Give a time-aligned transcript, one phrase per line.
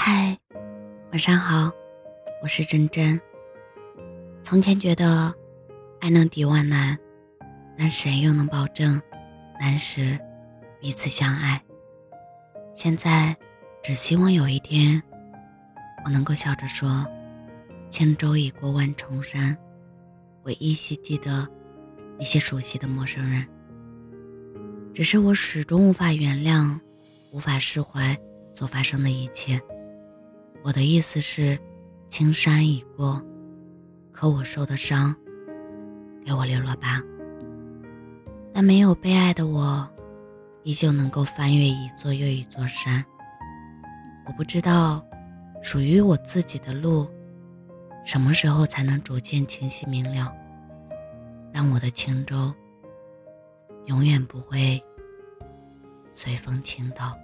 [0.00, 0.38] 嗨，
[1.10, 1.72] 晚上好，
[2.40, 3.20] 我是真真。
[4.44, 5.34] 从前觉得
[6.00, 6.96] 爱能抵万难，
[7.76, 9.02] 但谁又能保证
[9.58, 10.16] 难时
[10.80, 11.60] 彼此相爱？
[12.76, 13.36] 现在
[13.82, 15.02] 只希望有一天，
[16.04, 17.04] 我能够笑着说
[17.90, 19.54] ：“轻舟已过万重山。”
[20.44, 21.46] 我依稀记得
[22.16, 23.44] 那些熟悉的陌生人，
[24.94, 26.78] 只是我始终无法原谅，
[27.32, 28.16] 无法释怀
[28.54, 29.60] 所发生的一切。
[30.62, 31.58] 我的意思是，
[32.08, 33.22] 青山已过，
[34.12, 35.14] 可我受的伤，
[36.24, 37.02] 给我留了疤。
[38.52, 39.88] 但没有被爱的我，
[40.64, 43.04] 依旧能够翻越一座又一座山。
[44.26, 45.02] 我不知道，
[45.62, 47.08] 属于我自己的路。
[48.04, 50.32] 什么时候才能逐渐清晰明了？
[51.52, 52.52] 但我的轻舟
[53.86, 54.82] 永远不会
[56.12, 57.16] 随风倾倒。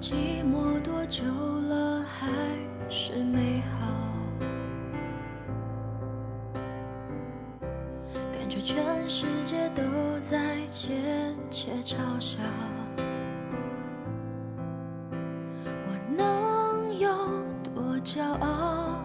[0.00, 2.26] 寂寞多久了，还
[2.88, 3.86] 是美好？
[8.32, 9.82] 感觉全世界都
[10.18, 10.94] 在窃
[11.50, 12.38] 窃嘲笑，
[15.66, 17.10] 我能有
[17.62, 19.02] 多骄傲？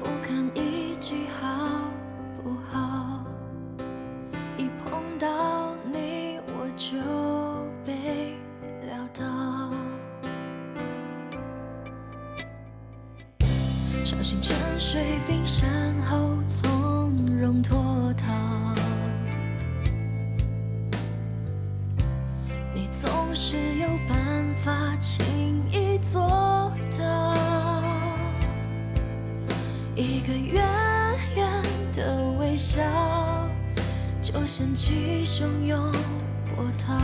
[0.00, 1.46] 不堪一击，好
[2.42, 3.24] 不好？
[4.58, 6.98] 一碰到你，我就
[7.84, 8.36] 被
[8.88, 9.49] 撂倒。
[14.80, 15.68] 水冰山
[16.08, 18.24] 后从容脱逃，
[22.74, 24.16] 你总是有办
[24.54, 27.36] 法轻易做到。
[29.94, 30.64] 一个远
[31.36, 31.62] 远
[31.92, 32.80] 的微笑，
[34.22, 35.92] 就掀起汹涌
[36.56, 36.99] 波涛，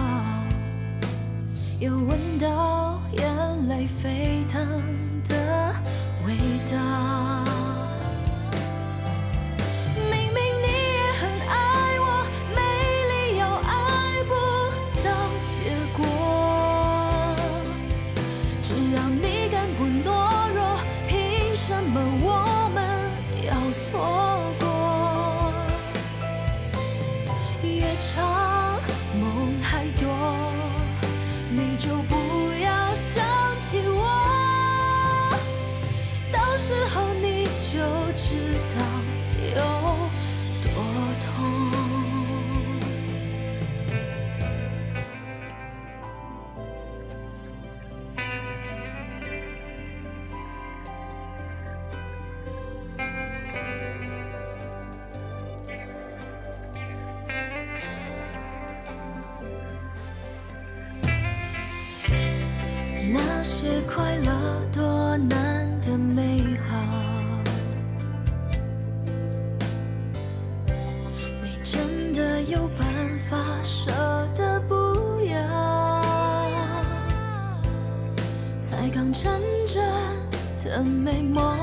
[80.76, 81.56] 的美梦，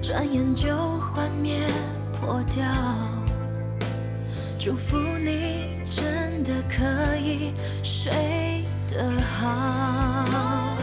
[0.00, 1.60] 转眼就幻灭
[2.14, 2.64] 破掉。
[4.58, 7.52] 祝福你真的可以
[7.82, 10.73] 睡得好。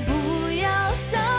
[0.00, 1.31] 不要想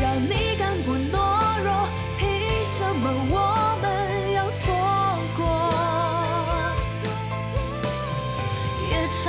[0.00, 1.16] 让你更不懦
[1.62, 1.88] 弱，
[2.18, 2.26] 凭
[2.64, 3.84] 什么我们
[4.32, 4.62] 要错
[5.36, 5.42] 过？
[8.90, 8.92] 夜
[9.22, 9.24] 长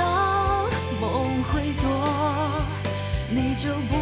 [1.00, 1.04] 梦
[1.44, 1.84] 会多，
[3.30, 4.01] 你就不。